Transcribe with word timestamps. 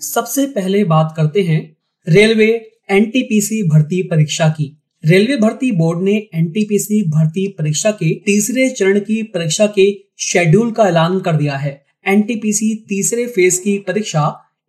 सबसे 0.00 0.46
पहले 0.46 0.82
बात 0.84 1.12
करते 1.16 1.42
हैं 1.42 1.60
रेलवे 2.06 2.46
एनटीपीसी 2.90 3.62
भर्ती 3.62 4.02
परीक्षा 4.02 4.48
की। 4.48 4.74
रेलवे 5.04 5.36
भर्ती 5.36 5.70
बोर्ड 5.72 6.02
ने 6.02 6.12
एनटीपीसी 6.34 7.02
भर्ती 7.10 7.46
परीक्षा 7.48 7.90
के 7.90 8.12
तीसरे 8.26 8.68
चरण 8.70 8.98
की 9.00 9.22
परीक्षा 9.22 9.66
के 9.66 9.86
शेड्यूल 10.18 10.70
का 10.72 10.88
ऐलान 10.88 11.18
कर 11.20 11.36
दिया 11.36 11.56
है। 11.56 11.72
एनटीपीसी 12.06 12.74
तीसरे 12.88 13.26
फ़ेज़ 13.26 13.60
की 13.60 13.76
परीक्षा 13.78 14.22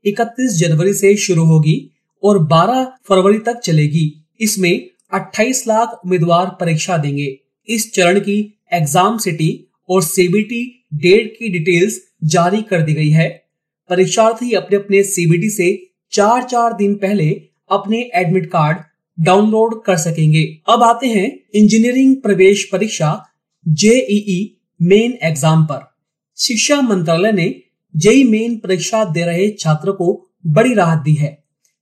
31 0.05 0.57
जनवरी 0.57 0.93
से 0.93 1.15
शुरू 1.17 1.43
होगी 1.43 1.77
और 2.23 2.39
12 2.48 2.85
फरवरी 3.09 3.37
तक 3.37 3.59
चलेगी। 3.59 4.05
इसमें 4.41 4.89
28 5.11 5.67
लाख 5.67 5.99
उम्मीदवार 6.05 6.45
परीक्षा 6.59 6.98
देंगे। 6.98 7.27
इस 7.70 7.93
चरण 7.93 8.20
की 8.20 8.39
एग्ज़ाम 8.73 9.17
सिटी 9.17 9.51
और 9.89 10.03
सीबीटी 10.03 10.63
डेट 10.93 11.35
की 11.39 11.49
डिटेल्स 11.49 11.99
जारी 12.23 12.61
कर 12.61 12.81
दी 12.81 12.93
गई 12.93 13.09
है। 13.09 13.48
परीक्षार्थी 13.90 14.51
अपने 14.54 14.77
अपने 14.77 15.04
सीबीटी 15.05 15.49
से 15.49 15.68
चार 16.13 16.43
चार 16.43 16.73
दिन 16.73 16.95
पहले 16.95 17.29
अपने 17.70 17.99
एडमिट 18.15 18.45
कार्ड 18.45 18.77
डाउनलोड 19.18 19.82
कर 19.84 19.98
सकेंगे। 19.98 20.43
अब 20.70 20.84
आते 20.84 21.07
हैं 21.07 21.27
इंजीनियरिंग 21.55 22.15
प्रवेश 22.15 22.63
परीक्षा 22.71 23.12
जेईई 23.65 24.40
मेन 24.79 25.17
एग्ज़ाम 25.23 25.63
पर। 25.63 25.82
शिक्षा 26.37 26.82
मंत्रालय 26.82 27.32
ने 27.32 27.54
जेई 27.95 28.23
मेन 28.23 28.57
परीक्षा 28.57 29.04
दे 29.05 29.26
रहे 29.26 29.49
छात्रों 29.51 29.93
को 29.93 30.07
बड़ी 30.48 30.73
राहत 30.73 31.04
दी 31.04 31.13
है। 31.13 31.37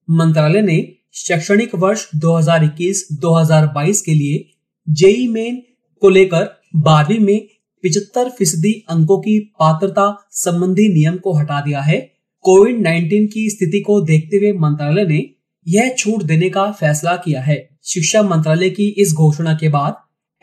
मंत्रालय 0.08 0.62
ने 0.62 0.78
शैक्षणिक 1.16 1.76
वर्ष 1.76 2.08
2021-2022 2.16 4.02
के 4.02 4.14
लिए 4.14 4.46
जेई 4.88 5.28
मेन 5.28 5.62
को 6.02 6.10
लेकर 6.10 6.50
बारहवीं 6.76 7.20
में 7.20 7.48
पिछहत्तर 7.84 8.30
फ़ीसदी 8.30 8.86
अंकों 8.90 9.18
की 9.18 9.40
पात्रता 9.40 10.28
संबंधी 10.32 10.88
नियम 10.94 11.18
को 11.18 11.34
हटा 11.34 11.62
दिया 11.62 11.82
है। 11.82 12.12
कोविड 12.42 12.78
19 12.78 13.28
की 13.28 13.50
स्थिति 13.50 13.80
को 13.80 14.02
देखते 14.02 14.38
हुए 14.38 14.52
मंत्रालय 14.52 15.06
ने 15.06 15.30
यह 15.68 15.96
छूट 15.98 16.24
देने 16.24 16.50
का 16.50 16.72
फैसला 16.72 17.16
किया 17.16 17.42
है। 17.42 17.70
शिक्षा 17.84 18.24
मंत्रालय 18.24 18.70
की 18.70 18.88
इस 18.88 19.14
घोषणा 19.14 19.54
के 19.54 19.70
बाद 19.70 19.96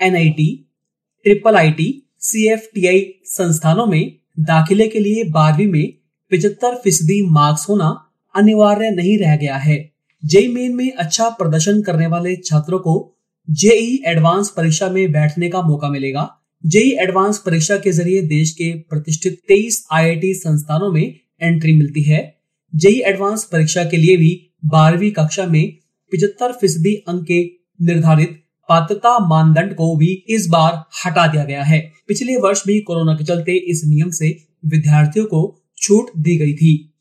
एनआईटी, 0.02 0.70
ट्रिपल 1.24 1.56
आईटी, 1.56 2.10
सीएफटीआई 2.18 3.14
संस्थानों 3.24 3.86
में 3.86 4.16
दाखिले 4.40 4.88
के 4.88 4.98
लिए 4.98 5.24
बारहवीं 5.24 5.66
में 5.66 5.94
पिछहत्तर 6.30 6.74
फ़ीसदी 6.74 7.22
मार्क्स 7.22 7.68
होना 7.68 8.10
अनिवार्य 8.36 8.90
नहीं 8.90 9.18
रह 9.18 9.36
गया 9.36 9.56
है। 9.56 9.92
जेई 10.24 10.48
मेन 10.48 10.74
में 10.74 10.92
अच्छा 10.92 11.28
प्रदर्शन 11.28 11.82
करने 11.82 12.06
वाले 12.06 12.36
छात्रों 12.36 12.78
को 12.78 13.16
जेई 13.50 14.02
एडवांस 14.06 14.50
परीक्षा 14.50 14.88
में 14.88 15.12
बैठने 15.12 15.48
का 15.48 15.62
मौका 15.62 15.88
मिलेगा। 15.88 16.40
जेई 16.64 16.90
एडवांस 16.90 17.38
परीक्षा 17.38 17.76
के 17.76 17.92
ज़रिए 17.92 18.20
देश 18.22 18.50
के 18.50 18.72
प्रतिष्ठित 18.80 19.40
23 19.50 19.74
आईआईटी 19.92 20.34
संस्थानों 20.34 20.92
में 20.92 21.20
एंट्री 21.42 21.72
मिलती 21.72 22.02
है। 22.02 22.38
जेई 22.74 23.00
एडवांस 23.00 23.44
परीक्षा 23.44 23.84
के 23.84 23.96
लिए 23.96 24.16
भी 24.16 24.50
बारहवीं 24.64 25.10
कक्षा 25.10 25.46
में 25.46 25.76
पिछहत्तर 26.12 26.52
फ़ीसदी 26.52 26.94
अंक 26.94 27.24
के 27.26 27.42
निर्धारित 27.84 28.40
पात्रता 28.68 29.18
मानदंड 29.28 29.74
को 29.74 29.96
भी 29.96 30.24
इस 30.28 30.46
बार 30.46 30.82
हटा 31.06 31.26
दिया 31.26 31.44
गया 31.44 31.62
है। 31.62 31.92
पिछले 32.08 32.36
वर्ष 32.36 32.62
भी 32.66 32.80
कोरोना 32.80 33.14
के 33.14 33.24
चलते 33.24 33.56
इस 33.56 33.82
नियम 33.84 34.10
से 34.10 34.36
विद्यार्थियों 34.66 35.26
को 35.26 35.62
छूट 35.78 36.06
दी 36.16 36.36
गई 36.36 36.54
थी। 36.54 36.93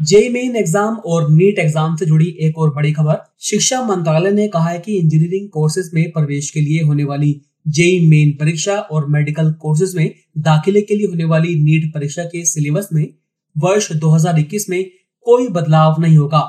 जेई 0.00 0.28
मेन 0.28 0.54
एग्ज़ाम 0.56 0.94
और 1.06 1.28
नीट 1.30 1.58
एग्ज़ाम 1.58 1.96
से 1.96 2.06
जुड़ी 2.06 2.26
एक 2.40 2.58
और 2.58 2.72
बड़ी 2.74 2.92
खबर। 2.92 3.16
शिक्षा 3.40 3.82
मंत्रालय 3.82 4.30
ने 4.30 4.46
कहा 4.48 4.68
है 4.68 4.78
कि 4.78 4.96
इंजीनियरिंग 4.98 5.48
कोर्सेज 5.48 5.90
में 5.94 6.10
प्रवेश 6.10 6.50
के 6.50 6.60
लिए 6.60 6.82
होने 6.82 7.04
वाली 7.04 7.40
जेई 7.68 7.98
मेन 8.08 8.30
परीक्षा 8.40 8.76
और 8.76 9.06
मेडिकल 9.08 9.52
कोर्सेज 9.52 9.94
में 9.96 10.14
दाखिले 10.38 10.82
के 10.82 10.96
लिए 10.96 11.06
होने 11.06 11.24
वाली 11.24 11.54
नीट 11.64 11.92
परीक्षा 11.94 12.24
के 12.24 12.44
सिलेबस 12.44 12.88
में 12.92 13.06
वर्ष 13.56 13.90
2021 13.94 14.68
में 14.70 14.84
कोई 15.26 15.48
बदलाव 15.48 16.00
नहीं 16.00 16.16
होगा। 16.16 16.42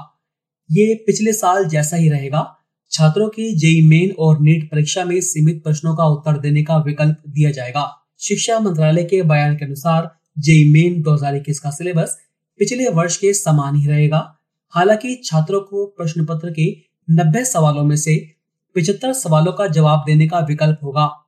ये 0.70 0.94
पिछले 1.08 1.34
साल 1.34 1.66
जैसा 1.66 1.98
ही 1.98 2.10
रहेगा। 2.10 2.48
छात्रों 2.92 3.30
की 3.30 3.54
जेई 3.56 3.82
मेन 3.88 4.12
और 4.20 4.42
नीट 4.42 4.70
परीक्षा 4.72 5.06
में 5.06 5.20
सीमित 5.24 5.64
प्रश्नों 5.64 5.96
का 5.96 6.06
उत्तर 6.08 6.40
देने 6.40 6.64
का 6.64 6.78
विकल्प 6.78 7.22
दिया 7.28 7.52
जाएगा। 7.52 7.88
शिक्षा 8.20 8.60
मंत्रालय 8.60 9.04
के 9.04 9.22
बयान 9.24 9.58
के 9.58 9.66
अनुसार 9.66 10.12
जेई 10.40 10.70
मेन 10.70 11.02
2021 11.04 11.60
का 11.60 11.70
सिलेबस 11.70 12.18
पिछले 12.60 12.90
वर्ष 12.90 13.18
के 13.18 13.34
समान 13.34 13.76
ही 13.76 13.88
रहेगा। 13.88 14.38
हालाँकि 14.70 15.22
छात्रों 15.26 15.62
को 15.62 15.86
प्रश्न 15.86 16.26
पत्र 16.26 16.52
के 16.52 16.78
90 17.10 17.44
सवालों 17.44 17.84
में 17.84 17.96
से 17.96 18.36
75 18.76 19.14
सवालों 19.14 19.52
का 19.52 19.68
जवाब 19.68 20.04
देने 20.06 20.28
का 20.28 20.40
विकल्प 20.40 20.80
होगा। 20.84 21.28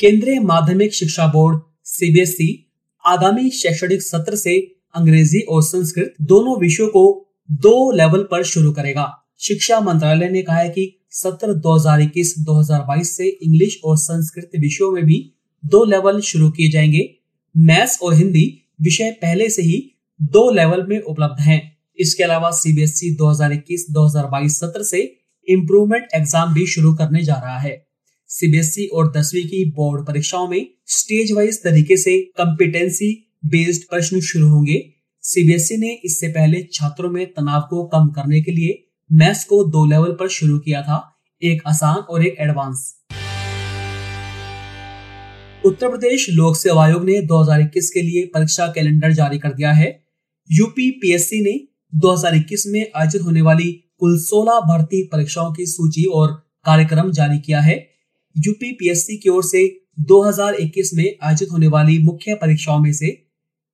केंद्रीय 0.00 0.40
माध्यमिक 0.40 0.94
शिक्षा 0.94 1.26
बोर्ड, 1.26 1.60
सीबीएसई, 1.84 2.70
आगामी 3.06 3.50
शैक्षणिक 3.50 4.02
सत्र 4.02 4.36
से 4.36 4.76
अंग्रेज़ी 4.94 5.40
और 5.40 5.62
संस्कृत 5.62 6.14
दोनों 6.22 6.60
विषयों 6.60 6.88
को 6.88 7.28
दो 7.50 7.92
लेवल 7.92 8.28
पर 8.30 8.42
शुरू 8.44 8.72
करेगा। 8.72 9.22
शिक्षा 9.40 9.80
मंत्रालय 9.80 10.28
ने 10.28 10.42
कहा 10.42 10.56
है 10.56 10.68
कि 10.68 11.06
सत्र 11.10 11.54
2021-2022 11.54 13.16
से 13.16 13.28
इंग्लिश 13.28 13.80
और 13.84 13.96
संस्कृत 13.96 14.50
विषयों 14.58 14.92
में 14.92 15.04
भी 15.04 15.32
दो 15.64 15.84
लेवल 15.84 16.20
शुरू 16.20 16.50
किए 16.50 16.70
जाएँगे। 16.70 17.15
मैथ्स 17.56 17.98
और 18.02 18.14
हिंदी 18.14 18.44
विषय 18.82 19.10
पहले 19.22 19.48
से 19.50 19.62
ही 19.62 19.78
दो 20.20 20.50
लेवल 20.50 20.86
में 20.86 21.00
उपलब्ध 21.00 21.40
हैं। 21.40 21.60
इसके 21.98 22.22
अलावा 22.22 22.50
सीबीएसई 22.50 23.14
2021-2022 23.16 24.58
सत्र 24.60 24.82
से 24.82 25.00
इम्प्रूवमेंट 25.48 26.08
एग्ज़ाम 26.14 26.54
भी 26.54 26.66
शुरू 26.66 26.94
करने 26.94 27.22
जा 27.22 27.34
रहा 27.34 27.58
है। 27.58 27.76
सीबीएसई 28.30 28.86
और 28.86 29.10
दसवीं 29.12 29.44
की 29.44 29.64
बोर्ड 29.70 30.06
परीक्षाओं 30.06 30.48
में 30.48 30.66
स्टेज 30.88 31.32
वाइज 31.32 31.62
तरीके 31.62 31.96
से 31.96 32.20
कम्पिटेंसी 32.38 33.12
बेस्ड 33.46 33.88
प्रश्न 33.90 34.20
शुरू 34.22 34.48
होंगे। 34.48 34.82
सीबीएसई 35.24 35.76
ने 35.76 35.92
इससे 36.04 36.28
पहले 36.28 36.62
छात्रों 36.72 37.10
में 37.10 37.26
तनाव 37.26 37.60
को 37.60 37.84
कम 37.86 38.08
करने 38.10 38.40
के 38.42 38.52
लिए 38.52 38.82
मैथ्स 39.10 39.44
को 39.44 39.62
दो 39.64 39.84
लेवल 39.86 40.16
पर 40.20 40.28
शुरू 40.30 40.58
किया 40.58 40.82
था, 40.82 40.98
एक 41.42 41.62
आसान 41.66 41.96
और 42.00 42.26
एक 42.26 42.36
एडवांस 42.40 42.92
उत्तर 45.66 45.88
प्रदेश 45.88 46.26
लोक 46.30 46.56
सेवा 46.56 46.84
आयोग 46.84 47.04
ने 47.04 47.20
2021 47.22 47.88
के 47.90 48.02
लिए 48.02 48.26
परीक्षा 48.34 48.66
कैलेंडर 48.66 49.12
जारी 49.12 49.38
कर 49.38 49.52
दिया 49.52 49.72
है। 49.72 49.88
यूपी 50.50 50.90
पीएससी 50.90 51.40
ने 51.40 51.54
2021 51.92 52.66
में 52.66 52.80
आयोजित 52.96 53.22
होने 53.22 53.40
वाली 53.40 53.70
कुल 53.98 54.16
16 54.18 54.60
भर्ती 54.60 55.02
परीक्षाओं 55.02 55.52
की 55.52 55.66
सूची 55.66 56.04
और 56.04 56.32
कार्यक्रम 56.64 57.10
जारी 57.10 57.38
किया 57.38 57.60
है। 57.60 57.76
यूपी 58.36 58.72
पीएससी 58.72 59.16
की 59.16 59.28
ओर 59.28 59.44
से 59.44 59.66
2021 60.06 60.94
में 60.94 61.04
आयोजित 61.22 61.52
होने 61.52 61.68
वाली 61.68 61.98
मुख्य 61.98 62.34
परीक्षाओं 62.34 62.78
में 62.78 62.92
से 62.92 63.10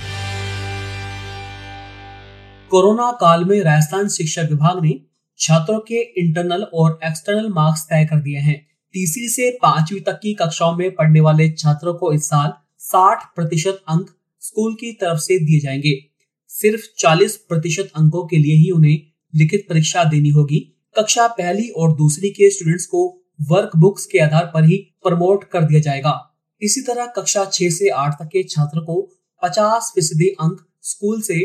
कोरोना 2.71 3.13
काल 3.13 3.45
में 3.45 3.61
राजस्थान 3.61 4.09
शिक्षा 4.09 4.43
विभाग 4.43 4.85
ने 4.85 5.01
छात्रों 5.39 5.81
के 5.81 5.95
इंटरनल 5.95 6.63
और 6.63 7.01
एक्सटर्नल 7.05 7.49
मार्क्स 7.49 7.87
तय 7.91 8.05
कर 8.05 8.17
दिए 8.17 8.39
हैं। 8.39 8.72
तीसरी 8.95 9.29
से 9.29 9.51
पांचवी 9.51 10.01
तक 10.01 10.21
की 10.23 10.35
कक्षाओं 10.35 10.77
में 10.77 10.95
पढ़ने 10.95 11.21
वाले 11.21 11.51
छात्रों 11.51 11.95
को 11.95 12.13
इस 12.13 12.27
साल 12.27 12.53
60 12.79 13.35
प्रतिशत 13.37 13.83
अंक 13.89 14.11
स्कूल 14.41 14.75
की 14.75 14.93
तरफ़ 14.93 15.19
से 15.19 15.39
दिए 15.39 15.61
जाएँगे। 15.61 16.05
सिर्फ़ 16.49 16.83
40 16.99 17.37
प्रतिशत 17.37 17.91
अंकों 17.97 18.27
के 18.27 18.37
लिए 18.37 18.55
ही 18.55 18.71
उन्हें 18.71 19.01
लिखित 19.35 19.67
परीक्षा 19.69 20.05
देनी 20.05 20.29
होगी। 20.29 20.59
कक्षा 20.99 21.27
पहली 21.27 21.69
और 21.69 21.97
दूसरी 21.97 22.31
के 22.31 22.51
स्टूडेंट्स 22.51 22.87
को 22.87 23.25
वर्क 23.41 23.71
बुक्स 23.77 24.07
के 24.07 24.19
आधार 24.19 24.51
पर 24.55 24.65
ही 24.65 24.77
प्रमोट 24.77 25.45
कर 25.45 25.63
दिया 25.63 25.81
जाएगा। 25.81 26.37
इसी 26.63 26.81
तरह 26.81 27.07
कक्षा 27.07 27.45
छह 27.45 27.69
से 27.69 27.89
आठ 27.89 28.13
तक 28.13 28.27
के 28.27 28.43
छात्र 28.43 28.81
को 28.81 29.11
पचास 29.43 29.93
फ़ीसदी 29.95 30.29
अंक 30.29 30.67
स्कूल 30.83 31.21
से 31.21 31.39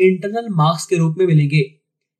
इंटरनल 0.00 0.48
मार्क्स 0.50 0.86
के 0.86 0.96
रूप 0.96 1.14
में 1.18 1.26
मिलेंगे। 1.26 1.74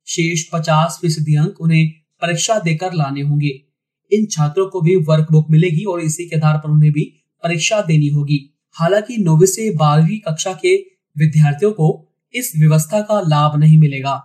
शेष 0.07 0.43
पचास 0.53 0.97
फ़ीसदी 1.01 1.35
अंक 1.35 1.61
उन्हें 1.61 1.91
परीक्षा 2.21 2.59
देकर 2.59 2.93
लाने 2.93 3.21
होंगे। 3.21 3.70
इन 4.13 4.25
छात्रों 4.25 4.67
को 4.69 4.81
भी 4.81 4.95
वर्कबुक 4.95 5.47
मिलेगी 5.49 5.83
और 5.83 6.01
इसी 6.01 6.25
के 6.25 6.35
आधार 6.35 6.57
पर 6.57 6.69
उन्हें 6.69 6.91
भी 6.91 7.03
परीक्षा 7.43 7.81
देनी 7.81 8.07
होगी। 8.07 8.57
हालाँकि 8.71 9.17
नौवीं 9.17 9.45
से 9.45 9.71
बारहवीं 9.71 10.19
कक्षा 10.19 10.53
के 10.53 10.75
विद्यार्थियों 11.17 11.71
को 11.71 12.07
इस 12.33 12.53
व्यवस्था 12.57 13.01
का 13.01 13.21
लाभ 13.21 13.59
नहीं 13.59 13.77
मिलेगा। 13.77 14.23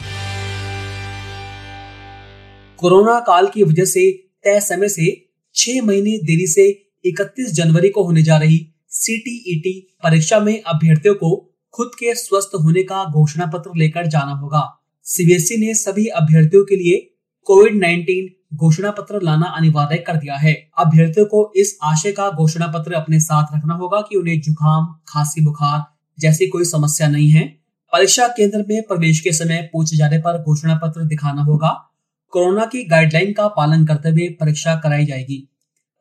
कोरोना 2.77 3.21
काल 3.21 3.47
की 3.47 3.63
वजह 3.63 3.85
से 3.85 4.11
तय 4.45 4.61
समय 4.61 4.89
से 4.89 5.31
छह 5.55 5.83
महीने 5.83 6.19
देरी 6.19 6.47
से 6.47 6.91
31 7.05 7.53
जनवरी 7.53 7.89
को 7.89 8.05
होने 8.05 8.23
जा 8.23 8.37
रही 8.37 8.73
सीटीईटी 8.91 9.97
परीक्षा 10.05 10.41
में 10.41 10.63
अभ्यर्थियों 10.63 11.15
को 11.15 11.55
खुद 11.75 11.91
के 11.95 12.15
स्वस्थ 12.15 12.51
होने 12.55 12.83
का 12.83 13.05
घोषणा 13.05 13.47
पत्र 13.47 13.71
लेकर 13.77 14.07
जाना 14.07 14.33
होगा। 14.33 14.83
सीबीएसई 15.03 15.57
ने 15.57 15.75
सभी 15.75 16.07
अभ्यर्थियों 16.07 16.65
के 16.65 16.77
लिए 16.77 17.17
कोविड 17.45 17.75
19 17.75 18.36
घोषणा 18.55 18.91
पत्र 18.91 19.23
लाना 19.23 19.47
अनिवार्य 19.47 19.97
कर 19.97 20.17
दिया 20.17 20.35
है। 20.35 20.71
अभ्यर्थियों 20.79 21.27
को 21.27 21.53
इस 21.57 21.79
आशय 21.83 22.13
का 22.13 22.31
घोषणा 22.31 22.67
पत्र 22.67 22.93
अपने 22.93 23.21
साथ 23.21 23.57
रखना 23.57 23.75
होगा 23.75 24.01
कि 24.01 24.17
उन्हें 24.17 24.41
जुकाम, 24.41 24.87
खांसी, 25.09 25.45
बुखार 25.45 25.85
जैसी 26.19 26.47
कोई 26.47 26.65
समस्या 26.65 27.09
नहीं 27.09 27.31
है। 27.31 27.49
परीक्षा 27.93 28.29
केंद्र 28.29 28.65
में 28.69 28.83
प्रवेश 28.83 29.21
के 29.21 29.33
समय 29.33 29.71
पूछे 29.73 29.97
जाने 29.97 30.19
पर 30.19 30.43
घोषणा 30.43 30.81
पत्र 30.85 31.05
दिखाना 31.05 31.43
होगा। 31.43 31.91
कोरोना 32.31 32.65
की 32.65 32.85
गाइडलाइन 32.85 33.33
का 33.33 33.49
पालन 33.49 33.87
करते 33.87 34.09
हुए 34.09 34.29
परीक्षा 34.29 34.77
कराई 34.77 35.07
जाएगी। 35.07 35.49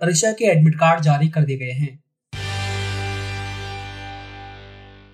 परीक्षा 0.01 0.31
के 0.31 0.45
एडमिट 0.45 0.75
कार्ड 0.75 1.01
जारी 1.01 1.30
कर 1.30 1.41
दिए 1.41 1.57
गए 1.57 1.71
हैं। 1.71 2.03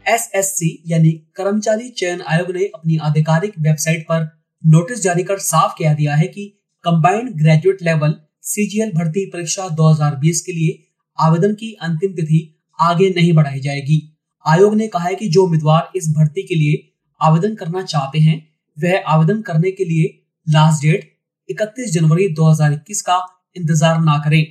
एसएससी 0.08 0.84
यानी 0.88 1.12
कर्मचारी 1.12 1.90
चयन 1.90 2.22
आयोग 2.22 2.52
ने 2.52 2.66
अपनी 2.66 2.98
आधिकारिक 2.98 3.54
वेबसाइट 3.60 4.04
पर 4.04 4.40
नोटिस 4.66 5.04
जारी 5.04 5.24
कर 5.24 5.38
साफ़ 5.38 5.74
कह 5.80 5.94
दिया 5.94 6.16
है 6.16 6.28
कि 6.28 6.61
कंबाइंड 6.84 7.30
ग्रेजुएट 7.30 7.82
लेवल 7.82 8.14
सीजीएल 8.42 8.92
भर्ती 8.92 9.26
परीक्षा 9.26 9.68
2020 9.70 10.40
के 10.42 10.52
लिए 10.52 10.80
आवेदन 11.20 11.54
की 11.54 11.74
अंतिम 11.74 12.12
तिथि 12.12 12.40
आगे 12.80 13.10
नहीं 13.10 13.34
बढ़ाई 13.34 13.60
जाएगी। 13.60 13.98
आयोग 14.46 14.76
ने 14.76 14.88
कहा 14.88 15.04
है 15.04 15.16
कि 15.16 15.28
जो 15.30 15.44
उम्मीदवार 15.44 15.92
इस 15.96 16.08
भर्ती 16.10 16.44
के 16.44 16.56
लिए 16.56 16.92
आवेदन 17.22 17.56
करना 17.56 17.82
चाहते 17.84 18.20
हैं, 18.20 18.38
वह 18.78 19.04
आवेदन 19.08 19.42
करने 19.42 19.72
के 19.72 19.86
लिए 19.86 20.08
लास्ट 20.48 20.82
डेट 20.82 21.10
31 21.50 21.92
जनवरी 21.92 22.28
2021 22.34 23.02
का 23.02 23.20
इंतज़ार 23.58 24.02
ना 24.02 24.18
करें। 24.18 24.46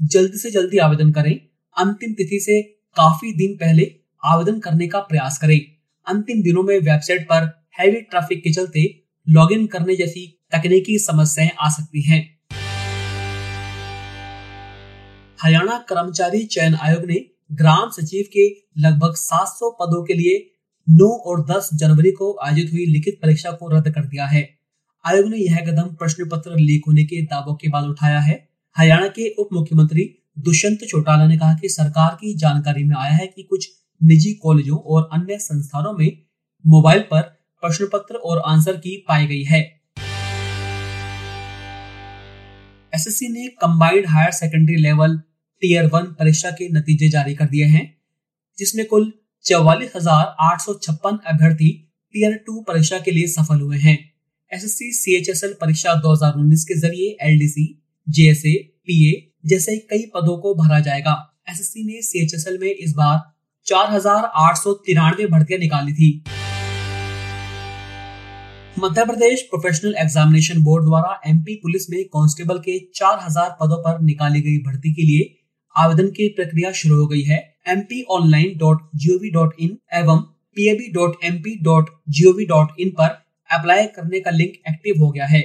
जल्दी 0.00 0.38
से 0.38 0.50
जल्दी 0.50 0.78
आवेदन 0.78 1.12
करें। 1.12 1.34
अंतिम 1.76 2.12
तिथि 2.12 2.40
से 2.40 2.62
काफ़ी 2.96 3.32
दिन 3.32 3.56
पहले 3.56 3.90
आवेदन 4.22 4.58
करने 4.58 4.88
का 4.88 5.00
प्रयास 5.00 5.38
करें। 5.38 5.60
अंतिम 6.06 6.42
दिनों 6.42 6.62
में 6.62 6.78
वेबसाइट 6.78 7.22
पर 7.22 7.50
हैवी 7.80 8.00
ट्रैफ़िक 8.00 8.42
के 8.44 8.52
चलते 8.52 8.86
लॉगिन 9.26 9.66
करने 9.66 9.96
जैसी 9.96 10.41
तकनीकी 10.52 10.98
समस्याएँ 10.98 11.50
आ 11.60 11.68
सकती 11.68 12.02
हैं। 12.02 12.38
हरियाणा 15.42 15.78
कर्मचारी 15.78 16.44
चयन 16.44 16.74
आयोग 16.74 17.04
ने 17.04 17.26
ग्राम 17.52 17.90
सचिव 17.90 18.24
के 18.32 18.48
लगभग 18.78 19.14
700 19.14 19.70
पदों 19.80 20.04
के 20.04 20.14
लिए 20.14 20.54
9 20.90 21.04
और 21.04 21.46
10 21.46 21.70
जनवरी 21.74 22.10
को 22.10 22.38
आयोजित 22.42 22.72
हुई 22.72 22.86
लिखित 22.86 23.18
परीक्षा 23.22 23.50
को 23.50 23.68
रद्द 23.68 23.90
कर 23.90 24.04
दिया 24.04 24.26
है। 24.26 24.58
आयोग 25.06 25.28
ने 25.28 25.36
यह 25.36 25.56
कदम 25.56 25.82
प्रश्न 25.82 26.28
पत्र 26.28 26.56
लीक 26.56 26.82
होने 26.86 27.04
के 27.04 27.22
दावों 27.22 27.54
के 27.54 27.68
बाद 27.68 27.84
उठाया 27.84 28.20
है। 28.20 28.48
हरियाणा 28.76 29.06
के 29.06 29.34
उप 29.38 29.48
मुख्यमंत्री 29.52 30.18
दुष्यंत 30.38 30.78
चौटाला 30.88 31.26
ने 31.26 31.36
कहा 31.36 31.54
कि 31.54 31.68
सरकार 31.68 32.14
की 32.14 32.34
जानकारी 32.34 32.84
में 32.84 32.96
आया 32.96 33.12
है 33.12 33.26
कि 33.26 33.42
कुछ 33.42 33.68
निजी 34.02 34.34
कॉलेजों 34.34 34.78
और 34.78 35.08
अन्य 35.12 35.38
संस्थानों 35.38 35.92
में 35.92 36.22
मोबाइल 36.66 37.00
पर 37.00 37.22
प्रश्न 37.62 37.86
पत्र 37.92 38.14
और 38.14 38.42
आंसर 38.46 38.76
की 38.76 39.04
पाई 39.08 39.26
गई 39.26 39.42
है। 39.42 39.81
एसएससी 42.92 43.28
ने 43.28 43.46
combined 43.60 44.06
higher 44.06 44.30
secondary 44.32 44.76
level 44.78 45.16
tier 45.62 45.86
one 45.86 46.06
परीक्षा 46.18 46.50
के 46.50 46.68
नतीजे 46.68 47.08
जारी 47.08 47.34
कर 47.34 47.44
दिए 47.46 47.64
हैं, 47.66 47.84
जिसमें 48.58 48.84
कुल 48.86 49.12
चौवालीस 49.44 49.92
हज़ार 49.96 50.34
आठ 50.42 50.60
सौ 50.60 50.74
छप्पन 50.76 51.18
अभ्यर्थी 51.26 51.70
टीयर 52.14 52.34
टू 52.46 52.60
परीक्षा 52.62 52.98
के 52.98 53.10
लिए 53.10 53.26
सफल 53.28 53.60
हुए 53.60 53.78
हैं। 53.78 53.98
एसएससी 54.52 54.92
सीएचएसएल 54.92 55.52
परीक्षा 55.60 55.94
2019 56.02 56.64
के 56.64 56.78
ज़रिए 56.78 57.16
एलडीसी 57.22 57.66
जेएसए 58.06 58.54
पीए 58.86 59.12
जैसे 59.46 59.76
कई 59.90 60.10
पदों 60.14 60.36
को 60.38 60.54
भरा 60.54 60.80
जाएगा। 60.80 61.16
एसएससी 61.50 61.84
ने 61.84 62.02
सीएचएसएल 62.02 62.58
में 62.58 62.70
इस 62.70 62.92
बार 62.92 63.20
चार 63.66 63.90
हज़ार 63.90 64.30
आठ 64.38 64.56
सौ 64.56 64.72
तिरानवे 64.86 65.26
भर्तियाँ 65.28 65.60
निकाली 65.60 65.92
थी। 65.92 66.12
Madhya 68.82 69.04
Pradesh 69.04 69.42
professional 69.50 69.94
examination 69.98 70.62
board 70.62 70.84
द्वारा 70.84 71.10
एमपी 71.26 71.54
पुलिस 71.56 71.88
में 71.90 71.98
कांस्टेबल 72.06 72.58
के 72.60 72.78
4000 72.94 73.50
पदों 73.60 73.76
पर 73.82 74.00
निकाली 74.02 74.40
गई 74.40 74.56
भर्ती 74.62 74.92
के 74.94 75.02
लिए 75.02 75.26
आवेदन 75.76 76.08
की 76.16 76.26
प्रक्रिया 76.38 76.72
शुरू 76.72 76.96
हो 76.96 77.06
गई 77.06 77.20
है। 77.22 77.38
M 77.68 77.80
P 77.82 78.02
online 78.10 78.56
dot 78.58 78.80
G O V 78.96 79.30
dot 79.30 79.54
in 79.60 79.76
एवं 79.94 80.18
PEB 80.56 80.90
dot 80.92 81.24
M 81.24 81.36
P 81.36 81.54
dot 81.64 81.90
G O V 82.10 82.46
dot 82.46 82.80
in 82.80 82.90
पर 82.98 83.14
अप्लाई 83.50 83.86
करने 83.94 84.20
का 84.20 84.30
लिंक 84.32 84.56
एक्टिव 84.68 85.04
हो 85.04 85.10
गया 85.10 85.26
है। 85.26 85.44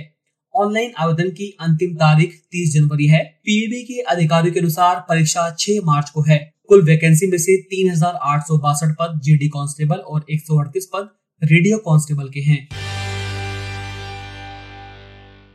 ऑनलाइन 0.56 0.92
आवेदन 1.00 1.30
की 1.34 1.54
अंतिम 1.62 1.96
तारीख 1.98 2.36
30 2.54 2.74
जनवरी 2.74 3.08
है। 3.08 3.24
पीएबी 3.46 3.84
के 3.84 4.02
अधिकारियों 4.12 4.54
के 4.54 4.60
अनुसार 4.60 5.06
परीक्षा 5.10 5.50
6 5.58 5.80
मार्च 5.86 6.10
को 6.10 6.24
है। 6.24 6.40
कुल 6.70 6.86
वैकेंसी 6.86 7.32
में 7.32 7.38
से 7.38 7.62
तीन 7.70 7.92
हज़ार 7.92 8.20
आठ 8.26 8.48
सौ 8.48 8.58
बासठ 8.60 8.98
पद 9.00 9.20
जीडी 9.24 9.50
कांस्टेबल 9.52 9.98
और 9.98 10.26
एक 10.30 10.46
सौ 10.46 10.60
अड़तीस 10.60 10.90
पद 10.94 11.10
रेडियो 11.42 11.78
कांस्टेबल 11.86 12.30
के 12.30 12.40
हैं। 12.42 12.66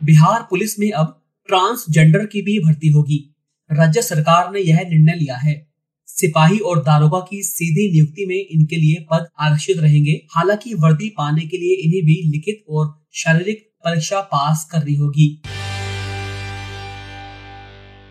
बिहार 0.04 0.46
पुलिस 0.50 0.78
में 0.78 0.90
अब 0.90 1.22
ट्रांसजेंडर 1.46 2.26
की 2.26 2.42
भी 2.42 2.58
भर्ती 2.58 2.88
होगी। 2.88 3.36
राज्य 3.72 4.02
सरकार 4.02 4.52
ने 4.52 4.60
यह 4.60 4.76
निर्णय 4.76 5.12
लिया 5.16 5.36
है। 5.36 5.66
सिपाही 6.06 6.58
और 6.58 6.82
दारोगा 6.82 7.18
की 7.18 7.42
सीधी 7.42 7.92
नियुक्ति 7.92 8.26
में 8.26 8.46
इनके 8.50 8.76
लिए 8.76 9.06
पद 9.10 9.26
आरक्षित 9.40 9.78
रहेंगे। 9.78 10.26
हालाँकि 10.30 10.74
वर्दी 10.74 11.08
पाने 11.08 11.42
के 11.42 11.56
लिए 11.56 11.74
इन्हें 11.74 12.02
भी 12.02 12.30
लिखित 12.30 12.64
और 12.68 13.06
शारीरिक 13.12 13.70
परीक्षा 13.84 14.20
पास 14.20 14.68
करनी 14.72 14.94
होगी। 14.94 15.42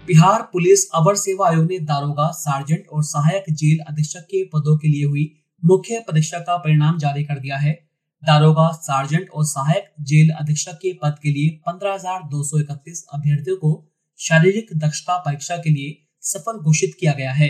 बिहार 0.08 0.42
पुलिस 0.42 0.90
अवर 0.96 1.16
सेवा 1.16 1.50
आयोग 1.50 1.72
ने 1.72 1.80
दारोगा, 1.80 2.28
सार्जेंट 2.28 2.84
और 2.94 3.04
सहायक 3.04 3.54
जेल 3.54 3.80
अधीक्षक 3.80 4.20
के 4.20 4.44
पदों 4.44 4.78
के 4.78 4.88
लिए 4.88 5.06
हुई 5.06 5.32
मुख्य 5.66 6.00
परीक्षा 6.00 6.40
का 6.40 6.58
परिणाम 6.58 6.98
जारी 6.98 7.24
कर 7.24 7.40
दिया 7.40 7.58
है। 7.58 7.91
दारोगा 8.24 8.72
सार्जेंट 8.72 9.30
और 9.30 9.46
सहायक 9.46 9.86
जेल 10.02 10.30
अधीक्षक 10.30 10.72
के 10.72 10.94
पद 10.94 11.16
के 11.24 11.30
लिए 11.30 11.50
15,231 11.68 13.06
अभ्यर्थियों 13.14 13.56
को 13.58 13.92
शारीरिक 14.20 14.68
दक्षता 14.76 15.18
परीक्षा 15.18 15.58
के 15.58 15.70
लिए 15.70 16.08
सफल 16.22 16.58
घोषित 16.58 16.92
किया 17.00 17.14
गया 17.14 17.32
है। 17.32 17.50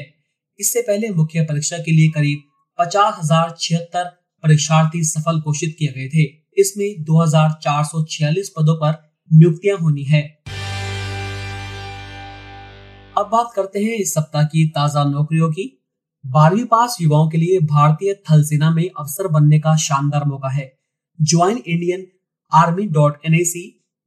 इससे 0.60 0.82
पहले 0.82 1.10
मुख्य 1.10 1.42
परीक्षा 1.42 1.78
के 1.78 1.92
लिए 1.92 2.10
करीब 2.10 2.44
पचास 2.80 3.30
परीक्षार्थी 4.44 5.04
सफल 5.04 5.40
घोषित 5.40 5.75
किए 5.80 5.88
गए 5.88 6.08
थे। 6.08 6.24
इसमें 6.62 7.04
2446 7.04 8.50
पदों 8.50 8.75
पर 8.75 9.12
नियुक्तियाँ 9.34 9.78
होनी 9.78 10.04
है। 10.04 10.22
अब 13.18 13.30
बात 13.32 13.51
करते 13.56 13.80
हैं 13.80 13.96
इस 13.96 14.13
सप्ताह 14.13 14.44
की 14.44 14.68
ताज़ा 14.70 15.04
नौकरियों 15.04 15.51
की। 15.51 15.80
बारहवीं 16.25 16.66
पास 16.66 16.98
युवाओं 17.01 17.30
के 17.30 17.38
लिए 17.38 17.60
भारतीय 17.60 18.13
थल 18.13 18.44
सेना 18.44 18.70
में 18.72 18.90
अफसर 19.00 19.28
बनने 19.28 19.60
का 19.60 19.75
शानदार 19.75 20.25
मौका 20.25 20.50
है। 20.50 20.78
Join 21.22 21.58
Indian 21.58 22.08
army 22.54 22.88
dot 22.88 23.18
N 23.25 23.44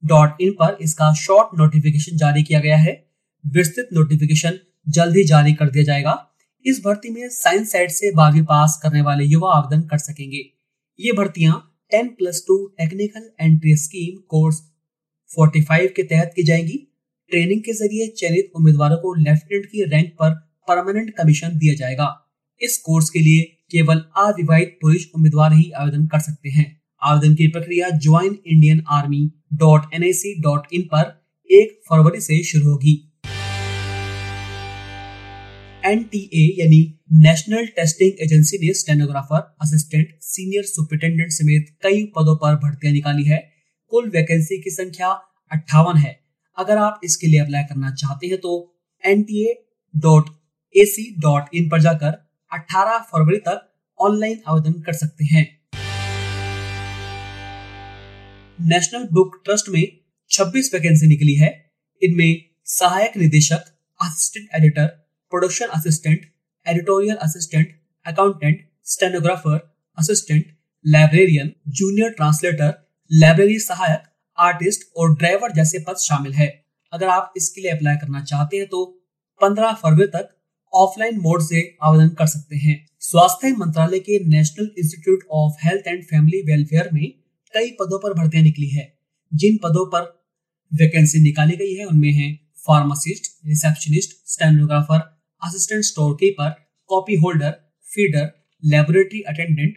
dot 0.04 0.30
in 0.40 0.50
पर 0.50 0.78
इसका 0.80 1.14
शॉर्ट 1.14 1.58
नोटिफिकेशन 1.58 2.16
जारी 2.16 2.42
किया 2.42 2.60
गया 2.60 2.76
है। 2.76 3.06
विस्तृत 3.46 3.88
नोटिफिकेशन 3.92 4.58
जल्द 4.88 5.16
ही 5.16 5.24
जारी 5.24 5.54
कर 5.54 5.70
दिया 5.70 5.84
जाएगा। 5.84 6.30
इस 6.66 6.82
भर्ती 6.84 7.10
में 7.10 7.28
साइंस 7.28 7.72
साइड 7.72 7.90
से 7.90 8.12
बारहवीं 8.14 8.42
पास 8.42 8.80
करने 8.82 9.00
वाले 9.00 9.24
युवा 9.24 9.52
आवेदन 9.52 9.82
कर 9.82 9.98
सकेंगे। 9.98 10.44
ये 11.00 11.12
भर्तियाँ 11.12 11.78
ten 11.90 12.08
plus 12.08 12.44
two 12.48 12.66
technical 12.66 13.30
entry 13.40 13.76
scheme 13.76 14.16
course 14.28 14.62
45 15.30 15.88
के 15.96 16.02
तहत 16.02 16.32
की 16.36 16.42
जाएँगी। 16.42 16.78
ट्रेनिंग 17.30 17.60
के 17.60 17.72
ज़रिए 17.72 18.06
चयनित 18.06 18.52
उम्मीदवारों 18.56 18.96
को 18.96 19.14
लेफ्टिनेंट 19.14 19.66
की 19.66 19.84
रैंक 19.84 20.12
पर 20.12 20.43
परमानेंट 20.68 21.10
कमीशन 21.10 21.58
दिया 21.58 21.74
जाएगा। 21.74 22.08
इस 22.60 22.76
कोर्स 22.78 23.10
के 23.10 23.20
लिए 23.20 23.42
केवल 23.70 24.04
अविवाहित 24.18 24.78
पुरुष 24.82 25.04
उम्मीदवार 25.14 25.52
ही 25.52 25.70
आवेदन 25.70 26.06
कर 26.06 26.20
सकते 26.20 26.50
हैं। 26.50 26.66
आवेदन 27.02 27.34
की 27.34 27.46
प्रक्रिया 27.48 27.88
join 27.98 28.38
Indian 28.46 28.84
army 28.90 29.24
dot 29.54 29.94
N 29.94 30.04
I 30.04 30.34
dot 30.42 30.66
in 30.72 30.82
पर 30.92 31.12
एक 31.50 31.80
फरवरी 31.90 32.20
से 32.20 32.42
शुरू 32.44 32.70
होगी। 32.70 32.94
एनटीए 35.84 36.44
यानी 36.58 36.80
नेशनल 37.22 37.66
टेस्टिंग 37.76 38.22
एजेंसी 38.22 38.58
ने 38.58 38.72
स्टेनोग्राफर 38.74 39.40
असिस्टेंट 39.62 40.14
सीनियर 40.22 40.62
सुपरिटेंडेंट 40.64 41.32
समेत 41.32 41.66
कई 41.82 42.04
पदों 42.16 42.36
पर 42.36 42.54
भर्तियाँ 42.58 42.92
निकाली 42.92 43.24
है। 43.24 43.42
कुल 43.92 44.08
वैकेंसी 44.10 44.58
की 44.62 44.70
संख्या 44.70 45.08
अट्ठावन 45.50 45.98
है। 45.98 46.14
अगर 46.58 46.78
आप 46.78 47.00
इसके 47.04 47.26
लिए 47.26 47.40
अप्लाई 47.40 47.62
करना 47.62 47.90
चाहते 47.94 48.26
हैं 48.26 48.38
तो 48.38 48.54
N 49.04 49.22
T 49.22 49.44
A 49.44 49.54
dot 49.94 50.30
A 50.74 50.84
C 50.84 51.02
dot 51.20 51.54
in 51.54 51.68
पर 51.68 51.80
जाकर 51.80 52.14
18 52.52 52.98
फरवरी 53.02 53.36
तक 53.38 53.60
ऑनलाइन 54.00 54.40
आवेदन 54.48 54.72
कर 54.80 54.92
सकते 54.92 55.24
हैं। 55.24 55.44
नेशनल 58.58 59.06
बुक 59.12 59.40
ट्रस्ट 59.44 59.68
में 59.68 59.82
26 60.30 60.72
वैकेंसी 60.74 61.06
निकली 61.06 61.34
है। 61.34 61.50
इनमें 62.02 62.44
सहायक 62.64 63.16
निदेशक 63.16 63.64
assistant 64.00 64.48
editor 64.54 64.86
production 65.32 65.66
assistant 65.66 66.26
editorial 66.66 67.16
assistant 67.16 67.78
accountant 68.06 68.68
stenographer 68.84 69.58
assistant 69.98 70.44
librarian 70.84 71.52
junior 71.68 72.10
translator 72.10 72.74
library 73.10 73.58
सहायक 73.58 74.02
आर्टिस्ट 74.38 74.90
और 74.96 75.14
ड्राइवर 75.14 75.52
जैसे 75.52 75.78
पद 75.78 75.96
शामिल 76.00 76.32
है। 76.32 76.48
अगर 76.92 77.08
आप 77.08 77.32
इसके 77.36 77.60
लिए 77.60 77.70
अप्लाई 77.70 77.96
करना 77.96 78.24
चाहते 78.24 78.56
हैं 78.56 78.66
तो 78.66 78.84
15 79.40 79.72
फरवरी 79.74 80.06
तक 80.06 80.33
ऑफलाइन 80.74 81.16
मोड 81.16 81.42
से 81.42 81.76
आवेदन 81.82 82.08
कर 82.08 82.26
सकते 82.26 82.56
हैं। 82.56 82.86
स्वास्थ्य 83.00 83.52
मंत्रालय 83.52 83.98
के 83.98 84.24
national 84.24 84.70
institute 84.78 85.18
of 85.30 85.66
health 85.66 85.86
and 85.86 86.04
family 86.04 86.38
welfare 86.38 86.90
में 86.92 87.12
कई 87.54 87.70
पदों 87.70 87.98
पर 87.98 88.14
भर्तियाँ 88.14 88.44
निकली 88.44 88.68
है। 88.68 88.98
जिन 89.34 89.56
पदों 89.56 89.86
पर 89.86 90.24
वैकेंसी 90.74 91.20
निकाली 91.20 91.56
गई 91.56 91.74
है, 91.74 91.84
उनमें 91.84 92.12
है 92.12 92.34
pharmacist, 92.66 93.46
receptionist, 93.46 94.10
stenographer, 94.26 95.22
assistant 95.42 95.84
store 95.84 96.14
keeper 96.14 96.50
copy 96.86 97.14
holder, 97.14 97.50
feeder, 97.82 98.30
laboratory 98.64 99.20
attendant, 99.20 99.74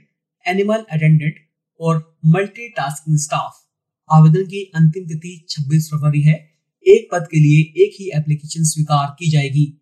animal 0.47 0.85
attendant 0.91 1.35
और 1.79 2.19
मल्टीटास्किंग 2.25 3.17
स्टाफ। 3.17 3.53
आवेदन 4.11 4.43
की 4.43 4.71
अंतिम 4.75 5.07
तिथि 5.07 5.45
26 5.49 5.87
फरवरी 5.87 6.21
है। 6.21 6.49
एक 6.87 7.09
पद 7.11 7.27
के 7.31 7.39
लिए 7.39 7.83
एक 7.83 7.91
ही 7.99 8.11
एप्लीकेशन 8.15 8.63
स्वीकार 8.63 9.15
की 9.19 9.29
जाएगी। 9.29 9.81